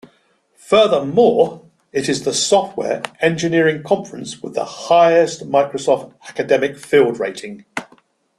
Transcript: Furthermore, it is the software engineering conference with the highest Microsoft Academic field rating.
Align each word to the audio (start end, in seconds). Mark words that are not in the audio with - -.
Furthermore, 0.55 1.63
it 1.91 2.09
is 2.09 2.23
the 2.23 2.33
software 2.33 3.03
engineering 3.19 3.83
conference 3.83 4.41
with 4.41 4.55
the 4.55 4.65
highest 4.65 5.47
Microsoft 5.47 6.11
Academic 6.27 6.75
field 6.75 7.19
rating. 7.19 7.65